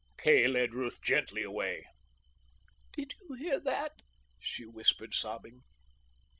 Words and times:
Kay 0.17 0.47
led 0.47 0.73
Ruth 0.73 0.99
gently 0.99 1.43
away. 1.43 1.85
"Did 2.91 3.13
you 3.21 3.35
hear 3.35 3.59
that?" 3.59 4.01
she 4.39 4.65
whispered, 4.65 5.13
sobbing. 5.13 5.61